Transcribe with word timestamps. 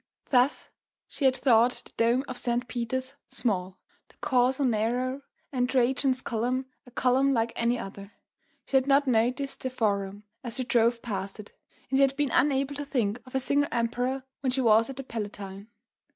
Thus 0.31 0.69
she 1.07 1.25
had 1.25 1.37
thought 1.37 1.83
the 1.85 1.91
dome 1.95 2.25
of 2.27 2.35
St. 2.35 2.67
Peter's 2.67 3.17
small, 3.27 3.77
the 4.09 4.15
Corso 4.19 4.63
narrow 4.63 5.21
and 5.51 5.69
Trajan's 5.69 6.21
Column 6.21 6.65
a 6.87 6.89
column 6.89 7.35
like 7.35 7.53
any 7.55 7.77
other; 7.77 8.11
she 8.65 8.77
had 8.77 8.87
not 8.87 9.05
noticed 9.05 9.61
the 9.61 9.69
Forum 9.69 10.23
as 10.43 10.55
she 10.55 10.63
drove 10.63 11.03
past 11.03 11.39
it; 11.39 11.51
and 11.91 11.99
she 11.99 12.01
had 12.01 12.15
been 12.17 12.31
unable 12.31 12.73
to 12.73 12.85
think 12.85 13.21
of 13.27 13.35
a 13.35 13.39
single 13.39 13.69
emperor 13.71 14.23
when 14.39 14.49
she 14.51 14.61
was 14.61 14.89
at 14.89 14.97
the 14.97 15.03
Palatine. 15.03 15.67